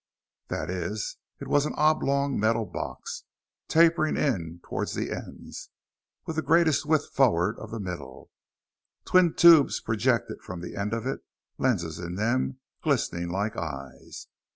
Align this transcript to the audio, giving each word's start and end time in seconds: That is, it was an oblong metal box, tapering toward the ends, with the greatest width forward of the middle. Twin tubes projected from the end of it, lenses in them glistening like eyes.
That 0.47 0.71
is, 0.71 1.17
it 1.39 1.47
was 1.47 1.67
an 1.67 1.75
oblong 1.77 2.39
metal 2.39 2.65
box, 2.65 3.23
tapering 3.67 4.59
toward 4.63 4.87
the 4.87 5.11
ends, 5.11 5.69
with 6.25 6.37
the 6.37 6.41
greatest 6.41 6.87
width 6.87 7.13
forward 7.13 7.59
of 7.59 7.69
the 7.69 7.79
middle. 7.79 8.31
Twin 9.05 9.35
tubes 9.35 9.79
projected 9.79 10.41
from 10.41 10.61
the 10.61 10.75
end 10.75 10.95
of 10.95 11.05
it, 11.05 11.19
lenses 11.59 11.99
in 11.99 12.15
them 12.15 12.57
glistening 12.81 13.29
like 13.29 13.55
eyes. 13.55 14.25